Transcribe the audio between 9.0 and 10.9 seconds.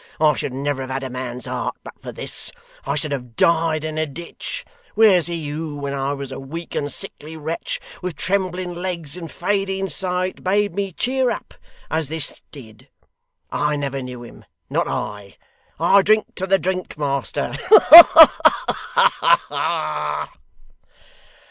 and fading sight, bade